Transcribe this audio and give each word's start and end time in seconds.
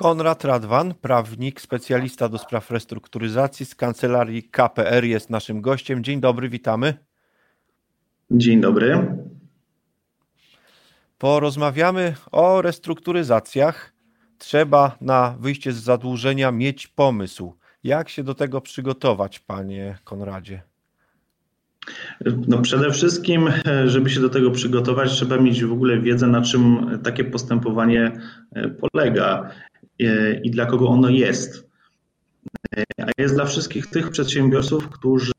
Konrad 0.00 0.44
Radwan, 0.44 0.94
prawnik, 0.94 1.60
specjalista 1.60 2.28
do 2.28 2.38
spraw 2.38 2.70
restrukturyzacji 2.70 3.66
z 3.66 3.74
kancelarii 3.74 4.42
KPR 4.42 5.04
jest 5.04 5.30
naszym 5.30 5.60
gościem. 5.60 6.04
Dzień 6.04 6.20
dobry, 6.20 6.48
witamy. 6.48 6.94
Dzień 8.30 8.60
dobry. 8.60 9.16
Porozmawiamy 11.18 12.14
o 12.32 12.62
restrukturyzacjach. 12.62 13.92
Trzeba 14.38 14.96
na 15.00 15.36
wyjście 15.40 15.72
z 15.72 15.76
zadłużenia 15.76 16.52
mieć 16.52 16.86
pomysł. 16.86 17.54
Jak 17.84 18.08
się 18.08 18.24
do 18.24 18.34
tego 18.34 18.60
przygotować, 18.60 19.38
panie 19.38 19.98
Konradzie? 20.04 20.69
No 22.48 22.58
przede 22.58 22.90
wszystkim, 22.90 23.48
żeby 23.86 24.10
się 24.10 24.20
do 24.20 24.28
tego 24.28 24.50
przygotować, 24.50 25.10
trzeba 25.10 25.36
mieć 25.36 25.64
w 25.64 25.72
ogóle 25.72 26.00
wiedzę, 26.00 26.26
na 26.26 26.42
czym 26.42 26.90
takie 27.02 27.24
postępowanie 27.24 28.12
polega 28.80 29.50
i 30.42 30.50
dla 30.50 30.66
kogo 30.66 30.88
ono 30.88 31.08
jest. 31.08 31.70
A 32.98 33.22
jest 33.22 33.34
dla 33.34 33.44
wszystkich 33.44 33.86
tych 33.86 34.10
przedsiębiorców, 34.10 34.88
którzy 34.88 35.32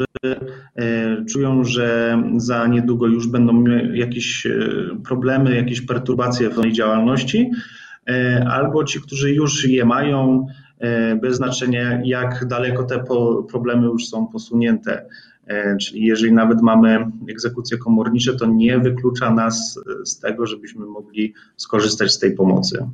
czują, 1.30 1.64
że 1.64 2.18
za 2.38 2.68
niedługo 2.68 3.08
już 3.08 3.28
będą 3.28 3.64
jakieś 3.94 4.48
problemy, 5.06 5.56
jakieś 5.56 5.82
perturbacje 5.82 6.50
w 6.50 6.62
tej 6.62 6.74
działalności, 6.74 7.52
albo 8.50 8.84
ci, 8.84 9.02
którzy 9.02 9.34
już 9.34 9.66
je 9.66 9.86
mają, 9.86 10.48
bez 11.22 11.38
znaczenia 11.38 12.02
jak 12.06 12.46
daleko 12.48 12.84
te 12.84 13.04
problemy 13.50 13.88
już 13.88 14.08
są 14.08 14.28
posunięte. 14.28 15.06
Czyli 15.82 16.06
jeżeli 16.06 16.34
nawet 16.34 16.62
mamy 16.62 17.12
egzekucje 17.30 17.78
komornicze, 17.78 18.36
to 18.36 18.46
nie 18.46 18.80
wyklucza 18.80 19.32
nas 19.32 19.80
z 20.06 20.20
tego, 20.20 20.48
żebyśmy 20.48 20.86
mogli 20.86 21.34
skorzystać 21.58 22.12
z 22.12 22.20
tej 22.20 22.36
pomocy. 22.36 22.88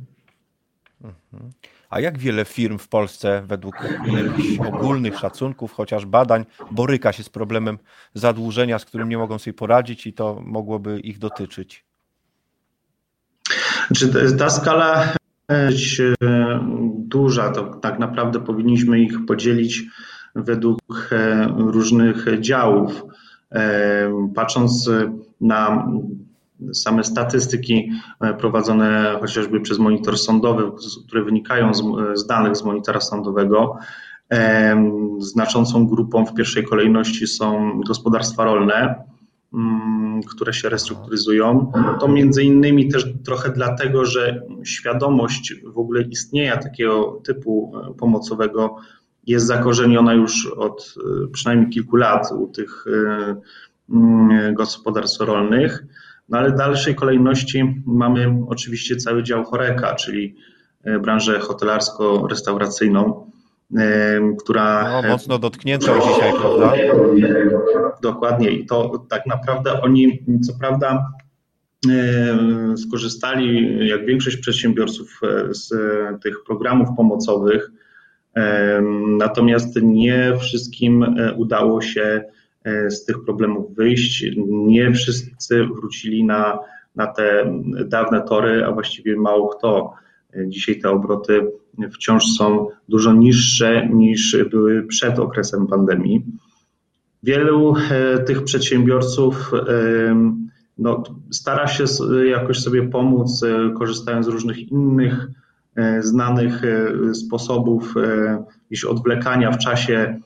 Mhm. 1.03 1.51
A 1.89 1.99
jak 1.99 2.17
wiele 2.17 2.45
firm 2.45 2.77
w 2.77 2.87
Polsce, 2.87 3.43
według 3.47 3.75
ogólnych 4.67 5.17
szacunków, 5.17 5.73
chociaż 5.73 6.05
badań, 6.05 6.45
boryka 6.71 7.11
się 7.11 7.23
z 7.23 7.29
problemem 7.29 7.77
zadłużenia, 8.13 8.79
z 8.79 8.85
którym 8.85 9.09
nie 9.09 9.17
mogą 9.17 9.39
sobie 9.39 9.53
poradzić 9.53 10.07
i 10.07 10.13
to 10.13 10.41
mogłoby 10.45 10.99
ich 10.99 11.19
dotyczyć? 11.19 11.85
Czy 13.95 14.35
ta 14.37 14.49
skala 14.49 15.13
jest 15.69 16.01
duża, 16.93 17.51
to 17.51 17.63
tak 17.63 17.99
naprawdę 17.99 18.39
powinniśmy 18.39 18.99
ich 18.99 19.25
podzielić 19.27 19.83
według 20.37 21.09
różnych 21.57 22.25
działów. 22.39 23.05
Patrząc 24.35 24.89
na 25.41 25.87
same 26.73 27.03
statystyki 27.03 27.91
prowadzone 28.39 29.17
chociażby 29.21 29.61
przez 29.61 29.79
monitor 29.79 30.17
sądowy, 30.17 30.63
które 31.07 31.23
wynikają 31.23 31.73
z, 31.73 31.83
z 32.13 32.27
danych 32.27 32.55
z 32.55 32.63
monitora 32.63 32.99
sądowego, 32.99 33.77
znaczącą 35.19 35.87
grupą 35.87 36.25
w 36.25 36.33
pierwszej 36.33 36.63
kolejności 36.63 37.27
są 37.27 37.71
gospodarstwa 37.87 38.45
rolne, 38.45 38.95
które 40.29 40.53
się 40.53 40.69
restrukturyzują. 40.69 41.71
To 41.99 42.07
między 42.07 42.43
innymi 42.43 42.91
też 42.91 43.13
trochę 43.25 43.49
dlatego, 43.49 44.05
że 44.05 44.41
świadomość 44.63 45.53
w 45.73 45.77
ogóle 45.77 46.01
istnienia 46.01 46.57
takiego 46.57 47.21
typu 47.25 47.71
pomocowego 47.97 48.75
jest 49.27 49.47
zakorzeniona 49.47 50.13
już 50.13 50.47
od 50.47 50.95
przynajmniej 51.33 51.69
kilku 51.69 51.95
lat 51.95 52.27
u 52.31 52.47
tych 52.47 52.85
gospodarstw 54.53 55.19
rolnych. 55.19 55.83
No 56.29 56.37
ale 56.37 56.51
w 56.51 56.55
dalszej 56.55 56.95
kolejności 56.95 57.83
mamy 57.85 58.35
oczywiście 58.47 58.95
cały 58.95 59.23
dział 59.23 59.43
choreka, 59.43 59.95
czyli 59.95 60.35
branżę 61.01 61.39
hotelarsko-restauracyjną, 61.39 63.31
która. 64.39 64.89
No, 65.01 65.09
mocno 65.09 65.39
dotknięta 65.39 65.99
dzisiaj, 65.99 66.31
prawda? 66.41 66.73
Dokładnie. 68.01 68.51
I 68.51 68.65
to 68.65 69.05
tak 69.09 69.25
naprawdę 69.25 69.81
oni, 69.81 70.23
co 70.41 70.53
prawda, 70.59 71.11
skorzystali, 72.77 73.77
jak 73.87 74.05
większość 74.05 74.37
przedsiębiorców, 74.37 75.21
z 75.51 75.73
tych 76.23 76.43
programów 76.43 76.87
pomocowych, 76.97 77.71
natomiast 79.17 79.79
nie 79.81 80.33
wszystkim 80.39 81.15
udało 81.35 81.81
się 81.81 82.23
z 82.89 83.05
tych 83.05 83.25
problemów 83.25 83.75
wyjść. 83.75 84.25
Nie 84.47 84.91
wszyscy 84.91 85.65
wrócili 85.65 86.23
na, 86.23 86.59
na 86.95 87.07
te 87.07 87.59
dawne 87.85 88.21
tory, 88.21 88.65
a 88.65 88.71
właściwie 88.71 89.15
mało 89.15 89.47
kto. 89.47 89.93
Dzisiaj 90.47 90.79
te 90.79 90.89
obroty 90.89 91.51
wciąż 91.93 92.23
są 92.37 92.67
dużo 92.89 93.13
niższe 93.13 93.89
niż 93.93 94.37
były 94.51 94.83
przed 94.83 95.19
okresem 95.19 95.67
pandemii. 95.67 96.25
Wielu 97.23 97.73
tych 98.27 98.43
przedsiębiorców 98.43 99.51
no, 100.77 101.03
stara 101.31 101.67
się 101.67 101.83
jakoś 102.29 102.59
sobie 102.59 102.89
pomóc, 102.89 103.45
korzystając 103.77 104.25
z 104.25 104.29
różnych 104.29 104.71
innych 104.71 105.27
znanych 105.99 106.61
sposobów 107.13 107.93
gdzieś 108.67 108.85
odwlekania 108.85 109.51
w 109.51 109.57
czasie 109.57 110.19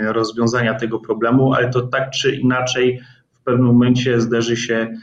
rozwiązania 0.00 0.74
tego 0.74 0.98
problemu, 0.98 1.52
ale 1.52 1.70
to 1.70 1.82
tak 1.86 2.10
czy 2.10 2.36
inaczej 2.36 3.00
w 3.32 3.42
pewnym 3.44 3.66
momencie 3.66 4.20
zderzy 4.20 4.56
się 4.56 4.96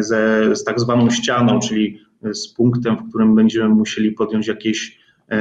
ze, 0.00 0.56
z 0.56 0.64
tak 0.64 0.80
zwaną 0.80 1.10
ścianą, 1.10 1.58
czyli 1.58 2.00
z 2.32 2.48
punktem, 2.48 2.96
w 2.96 3.08
którym 3.08 3.34
będziemy 3.34 3.68
musieli 3.68 4.12
podjąć 4.12 4.46
jakieś 4.46 4.98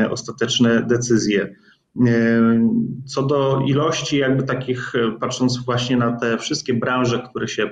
ostateczne 0.10 0.84
decyzje. 0.84 1.56
Co 3.06 3.24
do 3.24 3.62
ilości, 3.68 4.18
jakby 4.18 4.44
takich, 4.44 4.94
patrząc 5.20 5.66
właśnie 5.66 5.98
na 5.98 6.12
te 6.12 6.38
wszystkie 6.38 6.74
branże, 6.74 7.24
które 7.30 7.48
się, 7.48 7.70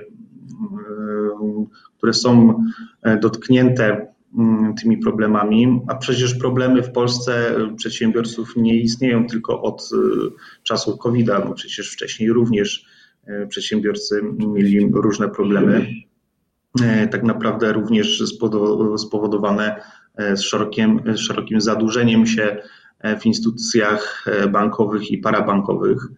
które 1.98 2.12
są 2.12 2.62
dotknięte 3.20 4.06
tymi 4.80 4.98
problemami, 4.98 5.80
a 5.88 5.94
przecież 5.94 6.34
problemy 6.34 6.82
w 6.82 6.92
Polsce 6.92 7.54
przedsiębiorców 7.76 8.56
nie 8.56 8.76
istnieją 8.76 9.26
tylko 9.26 9.62
od 9.62 9.90
y, 9.92 9.96
czasów 10.62 10.98
COVID-a, 10.98 11.38
no 11.38 11.54
przecież 11.54 11.92
wcześniej 11.92 12.32
również 12.32 12.86
y, 13.28 13.46
przedsiębiorcy 13.46 14.22
mieli 14.38 14.90
różne 14.92 15.28
problemy, 15.28 15.86
y, 16.80 17.08
tak 17.08 17.22
naprawdę 17.22 17.72
również 17.72 18.22
spowodowane 18.98 19.80
z 20.34 20.40
szerokim, 20.40 21.16
szerokim 21.16 21.60
zadłużeniem 21.60 22.26
się 22.26 22.56
w 23.20 23.26
instytucjach 23.26 24.26
bankowych 24.52 25.10
i 25.10 25.18
parabankowych. 25.18 26.08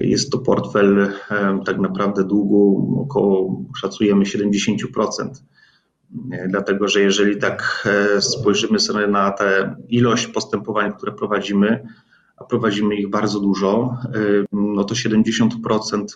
Jest 0.00 0.32
to 0.32 0.38
portfel 0.38 1.12
tak 1.66 1.78
naprawdę 1.78 2.24
długu 2.24 2.94
około, 3.02 3.64
szacujemy, 3.80 4.24
70%. 4.24 5.42
Dlatego, 6.48 6.88
że 6.88 7.00
jeżeli 7.00 7.36
tak 7.36 7.88
e, 8.16 8.22
spojrzymy 8.22 8.78
sobie 8.78 9.06
na 9.06 9.30
tę 9.30 9.76
ilość 9.88 10.26
postępowań, 10.26 10.92
które 10.92 11.12
prowadzimy, 11.12 11.86
a 12.36 12.44
prowadzimy 12.44 12.94
ich 12.94 13.10
bardzo 13.10 13.40
dużo, 13.40 13.96
e, 14.04 14.18
no 14.52 14.84
to 14.84 14.94
70% 14.94 15.48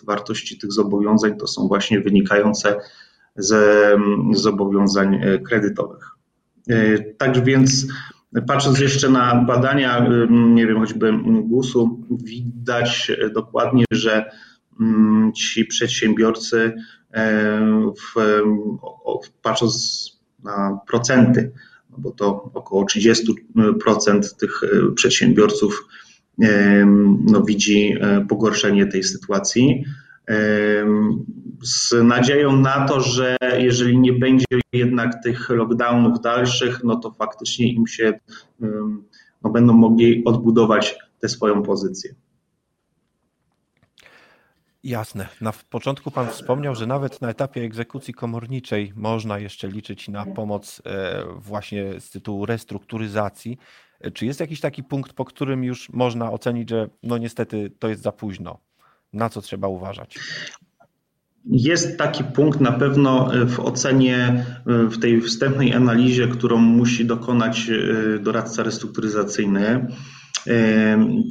wartości 0.03 0.57
tych 0.57 0.71
zobowiązań 0.71 1.37
to 1.37 1.47
są 1.47 1.67
właśnie 1.67 2.01
wynikające 2.01 2.75
ze 3.35 3.95
zobowiązań 4.33 5.15
e, 5.15 5.39
kredytowych. 5.39 6.11
Tak 7.17 7.43
więc 7.43 7.87
patrząc 8.47 8.79
jeszcze 8.79 9.09
na 9.09 9.35
badania, 9.35 10.07
nie 10.29 10.67
wiem, 10.67 10.79
choćby 10.79 11.13
GUS-u, 11.43 11.99
widać 12.09 13.11
dokładnie, 13.33 13.85
że 13.91 14.31
ci 15.35 15.65
przedsiębiorcy 15.65 16.73
w, 17.95 18.41
patrząc 19.41 20.05
na 20.43 20.79
procenty, 20.87 21.51
no 21.89 21.97
bo 21.97 22.11
to 22.11 22.51
około 22.53 22.85
30% 22.85 23.35
tych 24.39 24.61
e, 24.63 24.91
przedsiębiorców 24.91 25.87
no, 27.25 27.41
widzi 27.41 27.95
e, 28.01 28.25
pogorszenie 28.29 28.85
tej 28.85 29.03
sytuacji. 29.03 29.85
Z 31.63 31.93
nadzieją 32.03 32.59
na 32.59 32.87
to, 32.87 33.01
że 33.01 33.37
jeżeli 33.57 33.99
nie 33.99 34.13
będzie 34.13 34.45
jednak 34.73 35.23
tych 35.23 35.49
lockdownów 35.49 36.21
dalszych, 36.21 36.83
no 36.83 36.95
to 36.95 37.11
faktycznie 37.11 37.73
im 37.73 37.87
się 37.87 38.19
no, 39.43 39.49
będą 39.49 39.73
mogli 39.73 40.23
odbudować 40.25 40.95
tę 41.19 41.29
swoją 41.29 41.63
pozycję. 41.63 42.15
Jasne. 44.85 45.27
Na 45.41 45.53
początku 45.69 46.11
Pan 46.11 46.29
wspomniał, 46.29 46.75
że 46.75 46.87
nawet 46.87 47.21
na 47.21 47.29
etapie 47.29 47.61
egzekucji 47.61 48.13
komorniczej 48.13 48.93
można 48.95 49.39
jeszcze 49.39 49.67
liczyć 49.67 50.07
na 50.07 50.25
pomoc 50.25 50.81
e, 50.85 51.23
właśnie 51.35 51.99
z 51.99 52.09
tytułu 52.09 52.45
restrukturyzacji. 52.45 53.57
E, 54.01 54.11
czy 54.11 54.25
jest 54.25 54.39
jakiś 54.39 54.59
taki 54.59 54.83
punkt, 54.83 55.13
po 55.13 55.25
którym 55.25 55.63
już 55.63 55.89
można 55.89 56.31
ocenić, 56.31 56.69
że 56.69 56.89
no 57.03 57.17
niestety 57.17 57.71
to 57.79 57.87
jest 57.89 58.01
za 58.01 58.11
późno? 58.11 58.59
Na 59.13 59.29
co 59.29 59.41
trzeba 59.41 59.67
uważać? 59.67 60.19
jest 61.51 61.97
taki 61.97 62.23
punkt 62.23 62.61
na 62.61 62.71
pewno 62.71 63.31
w 63.47 63.59
ocenie, 63.59 64.45
w 64.65 64.99
tej 64.99 65.21
wstępnej 65.21 65.73
analizie, 65.73 66.27
którą 66.27 66.57
musi 66.57 67.05
dokonać 67.05 67.69
doradca 68.19 68.63
restrukturyzacyjny. 68.63 69.87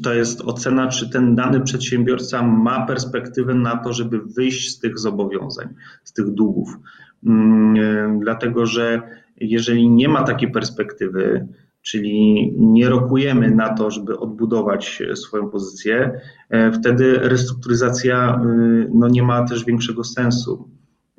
To 0.03 0.15
jest 0.15 0.41
ocena, 0.41 0.89
czy 0.89 1.11
ten 1.11 1.35
dany 1.35 1.61
przedsiębiorca 1.61 2.43
ma 2.43 2.87
perspektywę 2.87 3.55
na 3.55 3.77
to, 3.77 3.93
żeby 3.93 4.21
wyjść 4.21 4.71
z 4.71 4.79
tych 4.79 4.99
zobowiązań, 4.99 5.69
z 6.05 6.13
tych 6.13 6.31
długów. 6.31 6.79
Mm, 7.27 8.21
dlatego, 8.21 8.67
że 8.67 9.03
jeżeli 9.37 9.91
nie 9.91 10.09
ma 10.09 10.23
takiej 10.23 10.51
perspektywy, 10.51 11.49
czyli 11.85 12.53
nie 12.59 12.89
rokujemy 12.89 13.51
na 13.51 13.75
to, 13.75 13.91
żeby 13.91 14.19
odbudować 14.19 15.03
swoją 15.15 15.51
pozycję, 15.51 16.21
e, 16.51 16.73
wtedy 16.73 17.19
restrukturyzacja 17.19 18.41
y, 18.45 18.91
no, 18.95 19.09
nie 19.09 19.23
ma 19.23 19.45
też 19.47 19.65
większego 19.65 20.05
sensu. 20.05 20.69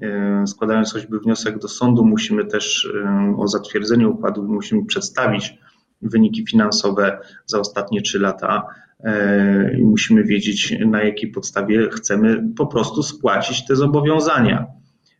E, 0.01 0.47
składając 0.47 0.93
choćby 0.93 1.19
wniosek 1.19 1.59
do 1.59 1.67
sądu, 1.67 2.05
musimy 2.05 2.45
też 2.45 2.93
o 3.37 3.47
zatwierdzenie 3.47 4.07
układu, 4.07 4.43
musimy 4.43 4.85
przedstawić 4.85 5.57
wyniki 6.01 6.45
finansowe 6.47 7.19
za 7.45 7.59
ostatnie 7.59 8.01
trzy 8.01 8.19
lata 8.19 8.63
e, 9.03 9.77
i 9.77 9.83
musimy 9.83 10.23
wiedzieć, 10.23 10.75
na 10.85 11.03
jakiej 11.03 11.31
podstawie 11.31 11.89
chcemy 11.89 12.43
po 12.57 12.67
prostu 12.67 13.03
spłacić 13.03 13.65
te 13.65 13.75
zobowiązania 13.75 14.67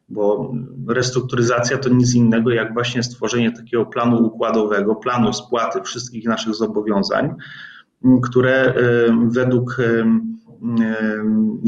bo 0.09 0.53
restrukturyzacja 0.87 1.77
to 1.77 1.89
nic 1.89 2.15
innego 2.15 2.51
jak 2.51 2.73
właśnie 2.73 3.03
stworzenie 3.03 3.51
takiego 3.51 3.85
planu 3.85 4.25
układowego, 4.25 4.95
planu 4.95 5.33
spłaty 5.33 5.81
wszystkich 5.81 6.25
naszych 6.25 6.55
zobowiązań, 6.55 7.35
które 8.23 8.73
według 9.29 9.77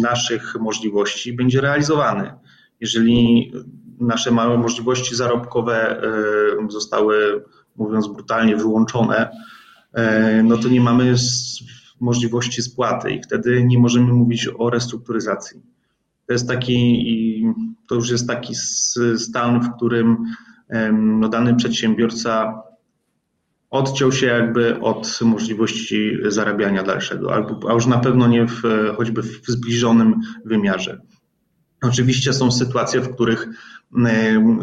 naszych 0.04 0.56
możliwości 0.60 1.34
będzie 1.34 1.62
realizowany. 1.62 2.34
Jeżeli 2.82 3.52
nasze 4.00 4.32
małe 4.32 4.58
możliwości 4.58 5.16
zarobkowe 5.16 6.02
zostały, 6.70 7.44
mówiąc 7.78 8.08
brutalnie, 8.08 8.56
wyłączone, 8.56 9.30
no 10.44 10.58
to 10.58 10.70
nie 10.70 10.82
mamy 10.82 11.16
możliwości 12.00 12.62
spłaty 12.62 13.12
i 13.12 13.24
wtedy 13.24 13.64
nie 13.64 13.80
możemy 13.80 14.14
mówić 14.14 14.50
o 14.58 14.70
restrukturyzacji. 14.70 15.62
To 16.28 16.34
jest 16.34 16.48
taki, 16.48 17.54
to 17.90 17.96
już 17.96 18.10
jest 18.10 18.28
taki 18.28 18.56
stan, 19.18 19.62
w 19.62 19.76
którym 19.76 20.18
no, 20.94 21.30
dany 21.30 21.56
przedsiębiorca 21.56 22.62
odciął 23.70 24.12
się 24.12 24.28
jakby 24.28 24.80
od 24.80 25.20
możliwości 25.22 26.12
zarabiania 26.28 26.84
dalszego, 26.84 27.34
albo, 27.34 27.70
a 27.70 27.74
już 27.74 27.86
na 27.86 27.98
pewno 27.98 28.28
nie 28.28 28.46
w, 28.46 28.62
choćby 28.98 29.22
w 29.22 29.48
zbliżonym 29.48 30.22
wymiarze. 30.46 31.02
Oczywiście 31.82 32.34
są 32.34 32.52
sytuacje, 32.52 33.02
w 33.02 33.14
których 33.14 33.48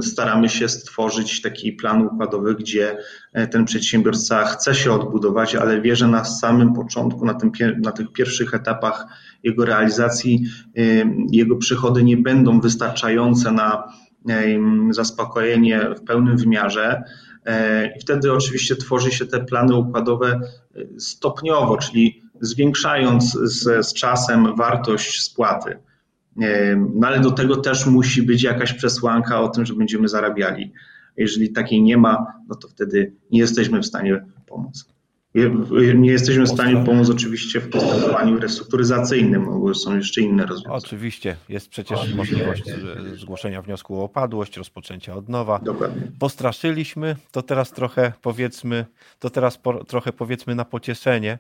staramy 0.01 0.49
się 0.49 0.69
stworzyć 0.69 1.43
taki 1.43 1.73
plan 1.73 2.03
układowy, 2.03 2.55
gdzie 2.55 2.97
e, 3.33 3.47
ten 3.47 3.65
przedsiębiorca 3.65 4.45
chce 4.45 4.75
się 4.75 4.93
odbudować, 4.93 5.55
ale 5.55 5.81
wie, 5.81 5.97
że 5.97 6.09
na 6.09 6.25
samym 6.25 6.73
początku, 6.75 7.25
na, 7.27 7.35
tym, 7.35 7.53
na 7.83 7.93
tych 7.93 8.13
pierwszych 8.13 8.55
etapach 8.55 9.07
jego 9.43 9.65
realizacji, 9.65 10.45
jego 11.31 11.57
przychody 11.57 12.05
nie 12.05 12.17
będą 12.17 12.61
wystarczające 12.61 13.53
na 13.53 13.93
zaspokojenie 14.91 15.81
w 15.97 16.05
pełnym 16.05 16.37
wymiarze. 16.37 17.03
E, 17.47 17.87
I 17.97 18.01
wtedy 18.01 18.33
oczywiście 18.33 18.77
tworzy 18.77 19.13
się 19.13 19.27
te 19.27 19.45
plany 19.45 19.77
układowe 19.77 20.41
e, 20.77 21.01
stopniowo, 21.01 21.77
czyli 21.77 22.23
zwiększając 22.41 23.33
z, 23.33 23.87
z 23.87 23.95
czasem 23.95 24.57
wartość 24.57 25.23
spłaty. 25.23 25.79
No 26.95 27.07
ale 27.07 27.21
do 27.21 27.31
tego 27.31 27.57
też 27.57 27.87
musi 27.87 28.23
być 28.23 28.43
jakaś 28.43 28.73
przesłanka 28.73 29.41
o 29.41 29.49
tym, 29.49 29.67
że 29.67 29.75
będziemy 29.75 30.09
zarabiali. 30.09 30.73
Jeżeli 31.17 31.53
takiej 31.53 31.83
nie 31.83 31.97
ma, 31.97 32.27
no 32.49 32.55
to 32.55 32.69
wtedy 32.69 33.13
nie 33.31 33.41
jesteśmy 33.41 33.81
w 33.81 33.87
stanie 33.87 34.25
pomóc. 34.47 34.95
Nie 35.95 36.11
jesteśmy 36.11 36.45
w 36.45 36.49
stanie 36.49 36.85
pomóc 36.85 37.11
oczywiście 37.11 37.61
w 37.61 37.71
postępowaniu 37.71 38.39
restrukturyzacyjnym, 38.39 39.45
bo 39.45 39.75
są 39.75 39.97
jeszcze 39.97 40.21
inne 40.21 40.47
rozwiązania. 40.47 40.75
Oczywiście, 40.75 41.37
jest 41.49 41.69
przecież 41.69 42.15
możliwość 42.15 42.63
zgłoszenia 43.21 43.63
wniosku 43.63 44.01
o 44.01 44.05
opadłość, 44.05 44.57
rozpoczęcia 44.57 45.15
od 45.15 45.29
nowa. 45.29 45.59
Dokładnie. 45.59 46.03
Postraszyliśmy, 46.19 47.17
to 47.31 47.43
teraz 47.43 47.73
trochę 47.73 48.13
powiedzmy, 48.23 48.87
to 49.19 49.31
teraz 49.31 49.59
po, 49.59 49.85
trochę 49.85 50.13
powiedzmy 50.13 50.55
na 50.55 50.65
pocieszenie. 50.65 51.39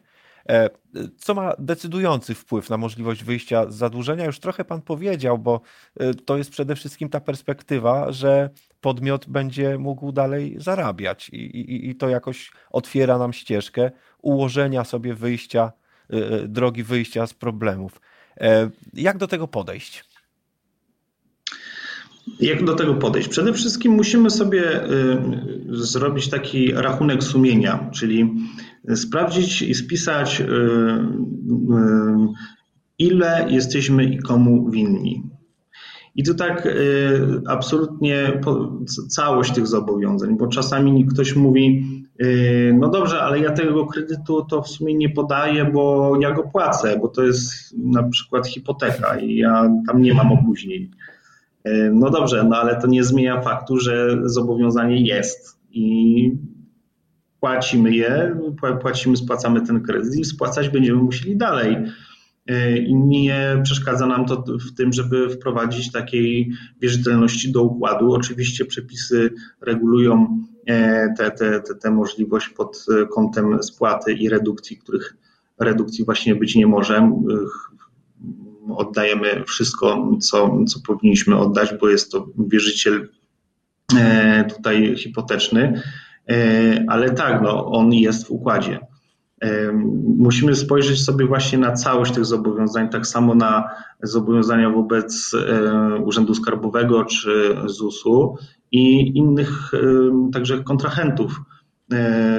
E, 0.48 0.70
co 1.16 1.34
ma 1.34 1.54
decydujący 1.58 2.34
wpływ 2.34 2.70
na 2.70 2.76
możliwość 2.76 3.24
wyjścia 3.24 3.70
z 3.70 3.74
zadłużenia? 3.74 4.24
Już 4.24 4.40
trochę 4.40 4.64
Pan 4.64 4.82
powiedział, 4.82 5.38
bo 5.38 5.60
e, 6.00 6.14
to 6.14 6.36
jest 6.36 6.50
przede 6.50 6.76
wszystkim 6.76 7.08
ta 7.08 7.20
perspektywa, 7.20 8.12
że 8.12 8.50
podmiot 8.80 9.26
będzie 9.26 9.78
mógł 9.78 10.12
dalej 10.12 10.56
zarabiać 10.58 11.28
i, 11.28 11.36
i, 11.36 11.90
i 11.90 11.94
to 11.94 12.08
jakoś 12.08 12.52
otwiera 12.70 13.18
nam 13.18 13.32
ścieżkę 13.32 13.90
ułożenia 14.22 14.84
sobie 14.84 15.14
wyjścia, 15.14 15.72
e, 16.10 16.48
drogi 16.48 16.82
wyjścia 16.82 17.26
z 17.26 17.34
problemów. 17.34 18.00
Jak 18.94 19.18
do 19.18 19.28
tego 19.28 19.48
podejść? 19.48 20.13
Jak 22.40 22.64
do 22.64 22.74
tego 22.74 22.94
podejść? 22.94 23.28
Przede 23.28 23.52
wszystkim 23.52 23.92
musimy 23.92 24.30
sobie 24.30 24.62
zrobić 25.68 26.28
taki 26.28 26.72
rachunek 26.72 27.22
sumienia, 27.24 27.90
czyli 27.92 28.34
sprawdzić 28.94 29.62
i 29.62 29.74
spisać, 29.74 30.40
y, 30.40 30.44
y, 30.44 30.48
ile 32.98 33.46
jesteśmy 33.50 34.04
i 34.04 34.18
komu 34.18 34.70
winni. 34.70 35.22
I 36.16 36.22
to 36.22 36.34
tak 36.34 36.66
y, 36.66 37.42
absolutnie 37.46 38.40
całość 39.08 39.52
tych 39.52 39.66
zobowiązań, 39.66 40.36
bo 40.36 40.46
czasami 40.46 41.06
ktoś 41.06 41.36
mówi, 41.36 41.86
no 42.74 42.88
dobrze, 42.88 43.20
ale 43.20 43.40
ja 43.40 43.50
tego 43.50 43.86
kredytu 43.86 44.44
to 44.44 44.62
w 44.62 44.68
sumie 44.68 44.94
nie 44.94 45.08
podaję, 45.08 45.64
bo 45.64 46.16
ja 46.20 46.32
go 46.32 46.42
płacę, 46.42 46.98
bo 47.02 47.08
to 47.08 47.22
jest 47.22 47.74
na 47.78 48.02
przykład 48.02 48.46
hipoteka 48.46 49.18
i 49.18 49.36
ja 49.36 49.70
tam 49.86 50.02
nie 50.02 50.14
mam 50.14 50.32
opóźnień. 50.32 50.90
No 51.92 52.10
dobrze, 52.10 52.44
no 52.48 52.56
ale 52.56 52.80
to 52.80 52.86
nie 52.86 53.04
zmienia 53.04 53.40
faktu, 53.40 53.78
że 53.78 54.16
zobowiązanie 54.24 55.06
jest 55.06 55.60
i 55.70 56.32
płacimy 57.40 57.94
je, 57.94 58.36
płacimy, 58.80 59.16
spłacamy 59.16 59.66
ten 59.66 59.82
kredyt 59.82 60.16
i 60.16 60.24
spłacać 60.24 60.68
będziemy 60.68 61.02
musieli 61.02 61.36
dalej. 61.36 61.76
E, 62.46 62.78
I 62.78 62.94
nie 62.94 63.60
przeszkadza 63.62 64.06
nam 64.06 64.26
to 64.26 64.44
w 64.70 64.74
tym, 64.74 64.92
żeby 64.92 65.30
wprowadzić 65.30 65.92
takiej 65.92 66.50
wierzytelności 66.80 67.52
do 67.52 67.62
układu. 67.62 68.12
Oczywiście 68.12 68.64
przepisy 68.64 69.30
regulują 69.60 70.42
e, 70.66 71.08
tę 71.18 71.30
te, 71.30 71.60
te, 71.60 71.74
te 71.74 71.90
możliwość 71.90 72.48
pod 72.48 72.86
kątem 73.14 73.62
spłaty 73.62 74.12
i 74.12 74.28
redukcji, 74.28 74.76
których 74.76 75.16
redukcji 75.58 76.04
właśnie 76.04 76.34
być 76.34 76.56
nie 76.56 76.66
może. 76.66 77.10
Oddajemy 78.68 79.44
wszystko, 79.46 80.10
co, 80.20 80.64
co 80.64 80.80
powinniśmy 80.86 81.38
oddać, 81.38 81.74
bo 81.80 81.88
jest 81.88 82.12
to 82.12 82.26
wierzyciel 82.38 83.08
e, 83.98 84.44
tutaj 84.44 84.96
hipoteczny. 84.96 85.82
E, 86.30 86.84
ale 86.88 87.10
tak, 87.10 87.42
no, 87.42 87.66
on 87.66 87.92
jest 87.92 88.26
w 88.26 88.30
układzie. 88.30 88.80
E, 89.40 89.72
musimy 90.18 90.54
spojrzeć 90.54 91.04
sobie 91.04 91.26
właśnie 91.26 91.58
na 91.58 91.72
całość 91.72 92.12
tych 92.12 92.24
zobowiązań, 92.24 92.88
tak 92.88 93.06
samo 93.06 93.34
na 93.34 93.68
zobowiązania 94.02 94.70
wobec 94.70 95.32
Urzędu 96.04 96.34
Skarbowego 96.34 97.04
czy 97.04 97.56
ZUS-u 97.66 98.36
i 98.72 99.18
innych 99.18 99.72
także 100.32 100.62
kontrahentów. 100.62 101.40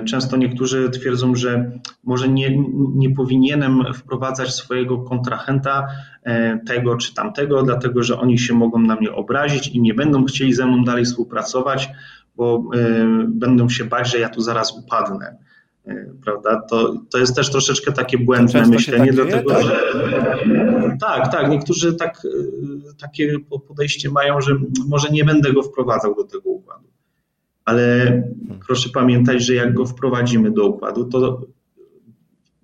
Często 0.06 0.38
niektórzy 0.38 0.90
twierdzą, 0.90 1.36
że 1.36 1.72
może 2.04 2.30
nie, 2.30 2.64
nie 2.96 3.16
powinienem 3.16 3.84
wprowadzać 3.94 4.54
swojego 4.54 4.98
kontrahenta 4.98 5.88
tego 6.68 6.98
czy 6.98 7.14
tamtego, 7.14 7.64
dlatego 7.64 8.04
że 8.04 8.20
oni 8.20 8.40
się 8.40 8.54
mogą 8.54 8.80
na 8.80 8.96
mnie 8.96 9.12
obrazić 9.12 9.68
i 9.68 9.82
nie 9.82 9.94
będą 9.94 10.26
chcieli 10.26 10.54
ze 10.54 10.66
mną 10.66 10.84
dalej 10.84 11.06
współpracować, 11.06 11.90
bo 12.36 12.64
e, 12.76 13.06
będą 13.28 13.70
się 13.70 13.84
bać, 13.84 14.12
że 14.12 14.20
ja 14.20 14.30
tu 14.30 14.42
zaraz 14.42 14.78
upadnę. 14.78 15.38
E, 15.88 16.06
prawda? 16.24 16.62
To, 16.62 16.94
to 17.10 17.18
jest 17.18 17.36
też 17.36 17.52
troszeczkę 17.52 17.92
takie 17.92 18.18
błędne 18.18 18.68
myślenie, 18.68 19.14
tak 19.14 19.16
dlatego 19.16 19.50
tak? 19.50 19.64
że 19.64 19.72
tak, 21.00 21.32
tak, 21.32 21.50
niektórzy 21.50 21.96
tak, 21.96 22.22
e, 22.26 22.94
takie 23.02 23.40
podejście 23.68 24.10
mają, 24.10 24.42
że 24.42 24.52
może 24.88 25.10
nie 25.10 25.24
będę 25.24 25.54
go 25.54 25.64
wprowadzał 25.64 26.16
do 26.16 26.24
tego 26.24 26.50
układu. 26.50 26.88
Ale 27.66 28.24
proszę 28.68 28.90
pamiętać, 28.90 29.44
że 29.44 29.54
jak 29.54 29.74
go 29.74 29.86
wprowadzimy 29.86 30.52
do 30.52 30.66
układu, 30.66 31.06
to 31.06 31.42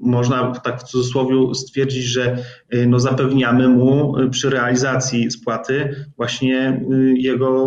można 0.01 0.51
tak 0.51 0.79
w 0.79 0.83
cudzysłowie 0.83 1.55
stwierdzić, 1.55 2.03
że 2.03 2.37
y, 2.73 2.87
no 2.87 2.99
zapewniamy 2.99 3.67
mu 3.67 4.19
y, 4.19 4.29
przy 4.29 4.49
realizacji 4.49 5.31
spłaty 5.31 6.05
właśnie 6.17 6.81
y, 6.91 7.13
jego 7.17 7.65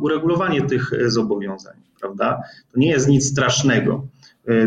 uregulowanie 0.00 0.62
tych 0.62 0.90
zobowiązań, 1.06 1.74
prawda? 2.00 2.42
To 2.72 2.80
nie 2.80 2.88
jest 2.88 3.08
nic 3.08 3.30
strasznego. 3.30 4.06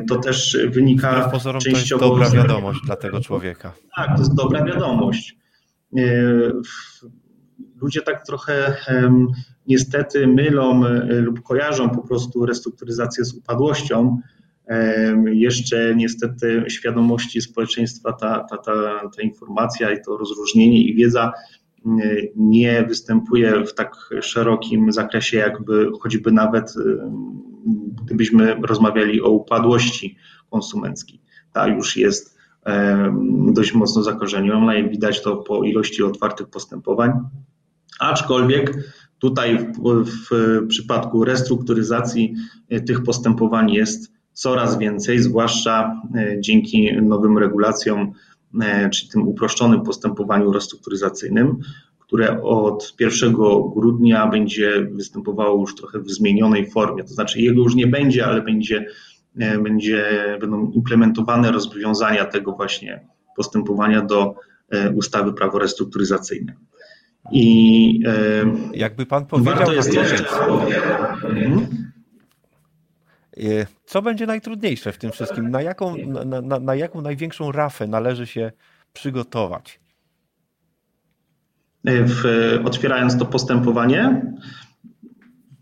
To 0.08 0.16
też 0.16 0.58
wynika 0.70 1.30
pozorom, 1.30 1.62
częściowo... 1.62 2.10
To 2.10 2.22
jest 2.22 2.34
dobra 2.34 2.44
wiadomość 2.44 2.80
dla 2.86 2.96
tego 2.96 3.22
człowieka. 3.22 3.74
Tak, 3.96 4.08
to 4.16 4.18
jest 4.18 4.34
dobra 4.34 4.66
wiadomość. 4.66 5.38
Ludzie 7.82 8.02
tak 8.02 8.26
trochę 8.26 8.76
niestety 9.68 10.28
mylą 10.28 10.82
lub 11.10 11.44
kojarzą 11.44 11.90
po 11.90 12.08
prostu 12.08 12.46
restrukturyzację 12.46 13.26
z 13.26 13.34
upadłością. 13.34 14.22
Jeszcze 15.26 15.96
niestety 15.96 16.64
świadomości 16.68 17.42
społeczeństwa 17.42 18.14
ta, 18.14 18.44
ta, 18.50 18.58
ta, 18.58 18.74
ta 19.16 19.22
informacja 19.22 19.92
i 19.92 20.02
to 20.02 20.18
rozróżnienie 20.18 20.84
i 20.84 20.96
wiedza 20.96 21.34
nie 22.36 22.84
występuje 22.84 23.66
w 23.66 23.74
tak 23.74 23.96
szerokim 24.22 24.92
zakresie, 24.92 25.38
jakby 25.38 25.92
choćby 26.02 26.32
nawet 26.32 26.74
gdybyśmy 28.04 28.56
rozmawiali 28.64 29.22
o 29.22 29.30
upadłości 29.30 30.16
konsumenckiej. 30.52 31.22
Ta 31.54 31.68
już 31.68 31.98
jest 31.98 32.38
dość 33.54 33.74
mocno 33.74 34.04
zakorzeniona 34.04 34.76
i 34.76 34.90
widać 34.90 35.24
to 35.24 35.38
po 35.38 35.64
ilości 35.64 36.04
otwartych 36.04 36.50
postępowań. 36.50 37.12
Aczkolwiek 38.00 38.74
tutaj 39.20 39.58
w, 39.58 40.06
w 40.06 40.68
przypadku 40.68 41.26
restrukturyzacji 41.26 42.36
e, 42.70 42.82
tych 42.82 43.04
postępowań 43.04 43.72
jest 43.72 44.12
coraz 44.34 44.78
więcej, 44.78 45.20
zwłaszcza 45.20 46.02
e, 46.16 46.42
dzięki 46.42 47.02
nowym 47.02 47.38
regulacjom, 47.38 48.12
e, 48.62 48.90
czyli 48.90 49.12
tym 49.12 49.28
uproszczonym 49.28 49.82
postępowaniu 49.82 50.52
restrukturyzacyjnym, 50.52 51.58
które 52.00 52.42
od 52.44 52.96
1 53.00 53.34
grudnia 53.76 54.28
będzie 54.28 54.88
występowało 54.92 55.60
już 55.62 55.76
trochę 55.76 56.00
w 56.00 56.12
zmienionej 56.12 56.72
formie. 56.72 57.04
To 57.04 57.14
znaczy 57.14 57.42
jego 57.42 57.62
już 57.62 57.76
nie 57.76 57.88
będzie, 57.88 58.26
ale 58.26 58.42
będzie, 58.42 58.86
będzie, 59.36 60.06
będą 60.42 60.72
implementowane 60.72 61.52
rozwiązania 61.52 62.26
tego 62.26 62.52
właśnie 62.52 63.06
postępowania 63.36 64.02
do 64.02 64.36
ustawy 64.96 65.34
prawo 65.34 65.60
restrukturyzacyjne. 65.60 66.56
I 67.32 68.04
jakby 68.74 69.06
pan 69.06 69.26
powiedział. 69.26 69.56
Warto 69.56 69.74
jest 69.74 69.94
jeszcze. 69.94 70.26
Mhm. 71.24 71.90
E, 73.38 73.66
co 73.86 74.02
będzie 74.02 74.26
najtrudniejsze 74.26 74.92
w 74.92 74.98
tym 74.98 75.12
wszystkim? 75.12 75.50
Na 75.52 75.62
jaką, 75.62 75.96
na, 75.98 76.42
na, 76.42 76.60
na 76.60 76.76
jaką 76.76 77.02
największą 77.02 77.52
rafę 77.52 77.88
należy 77.88 78.28
się 78.28 78.52
przygotować? 78.94 79.80
E, 81.86 82.04
w, 82.04 82.24
otwierając 82.66 83.18
to 83.18 83.26
postępowanie, 83.26 84.22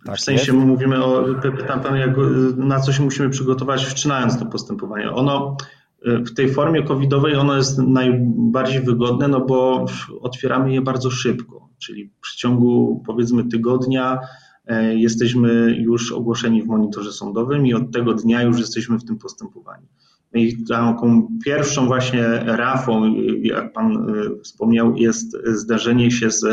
tak 0.06 0.16
w 0.16 0.22
sensie 0.22 0.54
jest. 0.54 0.66
mówimy 0.66 1.04
o, 1.04 1.26
pytam 1.58 1.80
pan, 1.82 1.96
jak, 1.96 2.10
na 2.58 2.80
co 2.80 2.94
się 2.94 3.04
musimy 3.04 3.30
przygotować, 3.30 3.86
wszczynając 3.86 4.40
to 4.40 4.46
postępowanie. 4.46 5.12
Ono 5.12 5.58
e, 5.58 5.66
w 6.06 6.34
tej 6.34 6.50
formie 6.50 6.84
covidowej 6.84 7.36
ono 7.36 7.56
jest 7.56 7.78
najbardziej 7.78 8.82
wygodne, 8.82 9.28
no 9.28 9.46
bo 9.46 9.86
otwieramy 10.22 10.74
je 10.74 10.82
bardzo 10.82 11.12
szybko, 11.12 11.70
czyli 11.78 12.12
w 12.22 12.36
ciągu 12.36 13.04
powiedzmy 13.06 13.48
tygodnia 13.48 14.20
E, 14.68 14.96
jesteśmy 14.96 15.76
już 15.80 16.12
ogłoszeni 16.12 16.64
w 16.64 16.68
monitorze 16.68 17.12
sądowym 17.12 17.68
i 17.68 17.74
od 17.74 17.92
tego 17.92 18.14
dnia 18.14 18.42
już 18.42 18.60
jesteśmy 18.60 19.00
w 19.00 19.04
tym 19.04 19.18
postępowaniu. 19.18 19.88
I 20.34 20.66
taką 20.66 21.28
pierwszą 21.46 21.88
właśnie 21.88 22.24
rafą, 22.46 23.16
jak 23.42 23.74
Pan 23.74 23.92
e, 23.94 24.42
wspomniał, 24.44 24.96
jest 24.96 25.38
zdarzenie 25.46 26.12
się 26.12 26.32
z 26.32 26.44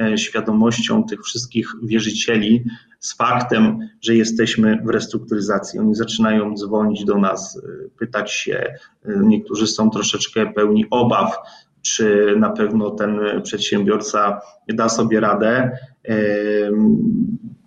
e, 0.00 0.18
świadomością 0.18 1.04
tych 1.04 1.22
wszystkich 1.22 1.72
wierzycieli, 1.82 2.64
z 3.00 3.16
faktem, 3.16 3.78
że 4.00 4.14
jesteśmy 4.14 4.82
w 4.84 4.88
restrukturyzacji. 4.88 5.80
Oni 5.80 5.94
zaczynają 5.94 6.54
dzwonić 6.54 7.04
do 7.04 7.18
nas, 7.18 7.62
pytać 7.98 8.32
się, 8.32 8.74
niektórzy 9.06 9.66
są 9.66 9.90
troszeczkę 9.90 10.52
pełni 10.52 10.86
obaw, 10.90 11.36
czy 11.82 12.34
na 12.38 12.50
pewno 12.50 12.90
ten 12.90 13.20
przedsiębiorca 13.42 14.40
da 14.68 14.88
sobie 14.88 15.20
radę. 15.20 15.78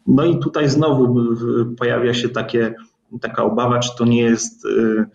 No 0.07 0.25
i 0.25 0.39
tutaj 0.39 0.69
znowu 0.69 1.15
pojawia 1.77 2.13
się 2.13 2.29
takie, 2.29 2.75
taka 3.21 3.43
obawa, 3.43 3.79
czy 3.79 3.89
to 3.97 4.05
nie 4.05 4.21
jest 4.21 4.65
y, 4.65 5.05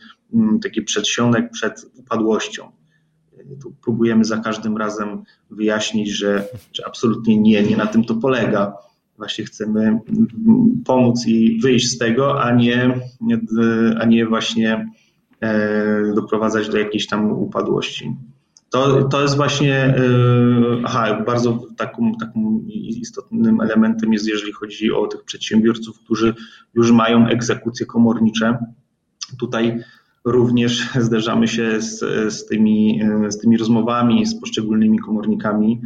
taki 0.63 0.83
przedsionek 0.83 1.51
przed 1.51 1.87
upadłością. 1.95 2.73
Tu 3.63 3.75
próbujemy 3.83 4.25
za 4.25 4.39
każdym 4.39 4.77
razem 4.77 5.23
wyjaśnić, 5.51 6.11
że, 6.11 6.45
że 6.73 6.87
absolutnie 6.87 7.39
nie, 7.39 7.63
nie 7.63 7.77
na 7.77 7.87
tym 7.87 8.05
to 8.05 8.15
polega. 8.15 8.75
Właśnie 9.17 9.45
chcemy 9.45 10.01
pomóc 10.85 11.27
i 11.27 11.61
wyjść 11.61 11.91
z 11.91 11.99
tego, 11.99 12.43
a 12.43 12.55
nie, 12.55 13.01
a 14.01 14.05
nie 14.05 14.27
właśnie 14.27 14.91
e, 15.41 16.13
doprowadzać 16.15 16.69
do 16.69 16.79
jakiejś 16.79 17.07
tam 17.07 17.33
upadłości. 17.33 18.17
To, 18.73 19.03
to 19.03 19.23
jest 19.23 19.37
właśnie, 19.37 19.95
y, 19.99 20.83
aha, 20.85 21.23
bardzo 21.27 21.67
taką, 21.77 22.13
takim 22.21 22.69
istotnym 22.69 23.61
elementem 23.61 24.13
jest, 24.13 24.29
jeżeli 24.29 24.53
chodzi 24.53 24.93
o 24.93 25.07
tych 25.07 25.25
przedsiębiorców, 25.25 25.99
którzy 25.99 26.35
już 26.75 26.93
mają 26.93 27.27
egzekucje 27.27 27.87
komornicze. 27.87 28.59
Tutaj 29.39 29.79
również 30.25 30.89
zderzamy 31.01 31.49
się 31.49 31.81
z, 31.81 31.99
z, 32.35 32.47
tymi, 32.47 33.01
z 33.29 33.39
tymi 33.39 33.57
rozmowami 33.57 34.27
z 34.27 34.41
poszczególnymi 34.41 34.99
komornikami, 34.99 35.81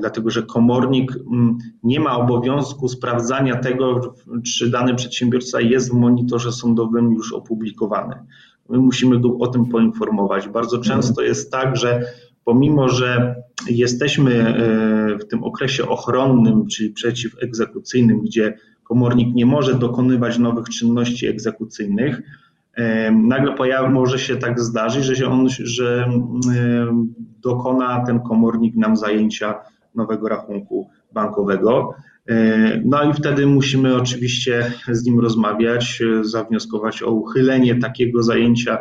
dlatego 0.00 0.30
że 0.30 0.42
komornik 0.42 1.12
mm, 1.32 1.58
nie 1.82 2.00
ma 2.00 2.16
obowiązku 2.16 2.88
sprawdzania 2.88 3.56
tego, 3.56 4.14
czy 4.44 4.70
dany 4.70 4.94
przedsiębiorca 4.94 5.60
jest 5.60 5.90
w 5.90 5.94
monitorze 5.94 6.52
sądowym 6.52 7.12
już 7.12 7.32
opublikowany 7.32 8.14
my 8.68 8.78
musimy 8.78 9.20
go 9.20 9.38
o 9.38 9.46
tym 9.46 9.66
poinformować. 9.66 10.48
Bardzo 10.48 10.78
często 10.78 11.22
jest 11.22 11.52
tak, 11.52 11.76
że 11.76 12.00
pomimo, 12.44 12.88
że 12.88 13.34
jesteśmy 13.68 14.32
e, 14.32 15.18
w 15.18 15.26
tym 15.26 15.44
okresie 15.44 15.88
ochronnym, 15.88 16.66
czyli 16.66 16.90
przeciwegzekucyjnym, 16.90 18.20
gdzie 18.20 18.58
komornik 18.84 19.34
nie 19.34 19.46
może 19.46 19.74
dokonywać 19.74 20.38
nowych 20.38 20.68
czynności 20.68 21.26
egzekucyjnych, 21.26 22.22
nagle 23.12 23.52
pojawi, 23.52 23.92
może 23.92 24.18
się 24.18 24.36
tak 24.36 24.60
zdarzyć, 24.60 25.04
że, 25.04 25.16
się 25.16 25.26
on, 25.26 25.48
że 25.48 26.06
e, 26.06 27.06
dokona 27.42 28.04
ten 28.06 28.20
komornik 28.20 28.76
nam 28.76 28.96
zajęcia 28.96 29.54
nowego 29.94 30.28
rachunku 30.28 30.90
bankowego. 31.12 31.94
E, 32.28 32.80
no 32.84 33.10
i 33.10 33.12
wtedy 33.12 33.46
musimy 33.46 33.96
oczywiście 33.96 34.72
z 34.90 35.04
nim 35.04 35.20
rozmawiać, 35.20 36.02
e, 36.02 36.24
zawnioskować 36.24 37.02
o 37.02 37.10
uchylenie 37.10 37.74
takiego 37.78 38.22
zajęcia, 38.22 38.78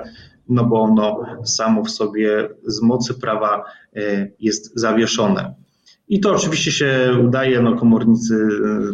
no 0.49 0.65
bo 0.65 0.81
ono 0.81 1.25
samo 1.45 1.83
w 1.83 1.89
sobie 1.91 2.49
z 2.63 2.81
mocy 2.81 3.13
prawa 3.13 3.63
e, 3.95 4.27
jest 4.39 4.79
zawieszone. 4.79 5.55
I 6.07 6.19
to 6.19 6.35
oczywiście 6.35 6.71
się 6.71 7.11
udaje, 7.23 7.61
no 7.61 7.75
komornicy 7.75 8.47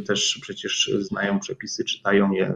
też 0.07 0.39
przecież 0.41 0.91
znają 0.99 1.39
przepisy, 1.39 1.83
czytają 1.85 2.31
je, 2.31 2.53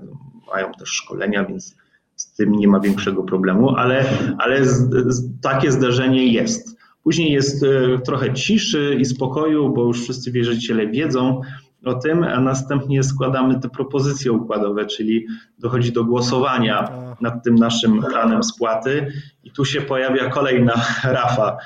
mają 0.54 0.72
też 0.72 0.90
szkolenia, 0.90 1.46
więc 1.46 1.76
z 2.16 2.34
tym 2.34 2.52
nie 2.52 2.68
ma 2.68 2.80
większego 2.80 3.24
problemu, 3.24 3.76
ale, 3.76 4.06
ale 4.38 4.66
z, 4.66 4.90
z, 5.08 5.42
takie 5.42 5.72
zdarzenie 5.72 6.34
jest. 6.34 6.76
Później 7.04 7.32
jest 7.32 7.66
trochę 8.06 8.34
ciszy 8.34 8.98
i 9.00 9.06
spokoju, 9.06 9.74
bo 9.74 9.84
już 9.84 10.02
wszyscy 10.04 10.32
wierzyciele 10.32 10.88
wiedzą, 10.88 11.42
o 11.86 11.94
tym, 11.94 12.24
a 12.24 12.42
następnie 12.42 13.04
składamy 13.04 13.60
te 13.60 13.70
propozycje 13.70 14.32
układowe, 14.32 14.86
czyli 14.86 15.26
dochodzi 15.60 15.92
do 15.92 16.04
głosowania 16.06 16.90
nad 17.22 17.44
tym 17.44 17.56
naszym 17.56 18.02
planem 18.02 18.44
spłaty 18.44 19.08
i 19.44 19.52
tu 19.52 19.66
się 19.66 19.82
pojawia 19.82 20.30
kolejna 20.30 20.74
rafa, 21.04 21.58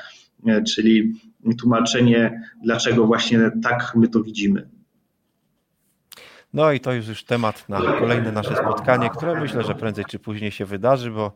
e, 0.48 0.64
czyli 0.64 1.14
tłumaczenie, 1.60 2.42
dlaczego 2.64 3.06
właśnie 3.06 3.52
tak 3.64 3.94
my 3.96 4.08
to 4.08 4.24
widzimy. 4.24 4.70
No 6.54 6.72
i 6.72 6.80
to 6.80 6.94
już 6.94 7.08
już 7.08 7.24
temat 7.24 7.70
na 7.70 7.80
kolejne 7.80 8.32
nasze 8.32 8.56
spotkanie, 8.56 9.10
które 9.10 9.42
myślę, 9.42 9.64
że 9.64 9.76
prędzej 9.76 10.06
czy 10.06 10.20
później 10.20 10.52
się 10.52 10.66
wydarzy, 10.66 11.12
bo 11.12 11.32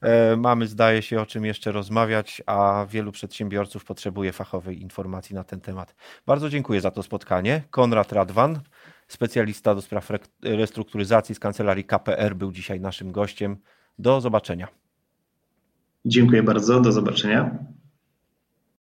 E, 0.00 0.36
mamy, 0.36 0.66
zdaje 0.66 1.02
się, 1.02 1.20
o 1.20 1.26
czym 1.26 1.44
jeszcze 1.44 1.72
rozmawiać, 1.72 2.42
a 2.46 2.86
wielu 2.90 3.12
przedsiębiorców 3.12 3.84
potrzebuje 3.84 4.32
fachowej 4.32 4.82
informacji 4.82 5.34
na 5.34 5.44
ten 5.44 5.60
temat. 5.60 5.94
Bardzo 6.26 6.48
dziękuję 6.48 6.80
za 6.80 6.90
to 6.90 7.02
spotkanie. 7.02 7.62
Konrad 7.70 8.12
Radwan, 8.12 8.60
specjalista 9.08 9.74
do 9.74 9.82
spraw 9.82 10.10
restrukturyzacji 10.42 11.34
z 11.34 11.38
kancelarii 11.38 11.84
KPR, 11.84 12.34
był 12.36 12.52
dzisiaj 12.52 12.80
naszym 12.80 13.12
gościem. 13.12 13.56
Do 13.98 14.20
zobaczenia. 14.20 14.68
Dziękuję 16.04 16.42
bardzo. 16.42 16.80
Do 16.80 16.92
zobaczenia. 16.92 17.58